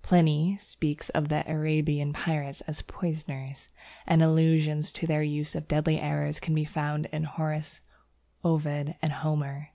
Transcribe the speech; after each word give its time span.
Pliny 0.00 0.56
speaks 0.56 1.10
of 1.10 1.28
the 1.28 1.44
Arabian 1.46 2.14
pirates 2.14 2.62
as 2.62 2.80
poisoners, 2.80 3.68
and 4.06 4.22
allusions 4.22 4.90
to 4.92 5.06
their 5.06 5.22
use 5.22 5.54
of 5.54 5.68
deadly 5.68 6.00
arrows 6.00 6.40
can 6.40 6.54
be 6.54 6.64
found 6.64 7.04
in 7.12 7.24
Horace, 7.24 7.82
Ovid, 8.42 8.96
and 9.02 9.12
Homer. 9.12 9.68